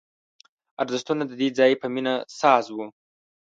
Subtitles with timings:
[0.83, 2.85] ارزښتونه د دې ځای په مینه ساز وو